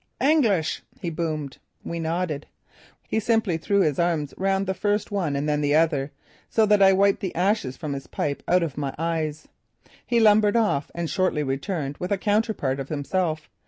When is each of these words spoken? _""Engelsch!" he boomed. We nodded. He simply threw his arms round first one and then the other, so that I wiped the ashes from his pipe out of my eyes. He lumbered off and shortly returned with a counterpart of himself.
_""Engelsch!" 0.27 0.81
he 0.99 1.11
boomed. 1.11 1.59
We 1.83 1.99
nodded. 1.99 2.47
He 3.07 3.19
simply 3.19 3.57
threw 3.59 3.81
his 3.81 3.99
arms 3.99 4.33
round 4.35 4.75
first 4.75 5.11
one 5.11 5.35
and 5.35 5.47
then 5.47 5.61
the 5.61 5.75
other, 5.75 6.11
so 6.49 6.65
that 6.65 6.81
I 6.81 6.91
wiped 6.91 7.19
the 7.19 7.35
ashes 7.35 7.77
from 7.77 7.93
his 7.93 8.07
pipe 8.07 8.41
out 8.47 8.63
of 8.63 8.79
my 8.79 8.95
eyes. 8.97 9.47
He 10.03 10.19
lumbered 10.19 10.55
off 10.57 10.89
and 10.95 11.07
shortly 11.07 11.43
returned 11.43 11.97
with 11.99 12.11
a 12.11 12.17
counterpart 12.17 12.79
of 12.79 12.89
himself. 12.89 13.47